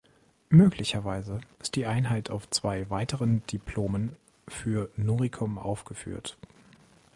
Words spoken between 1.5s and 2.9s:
ist die Einheit auf zwei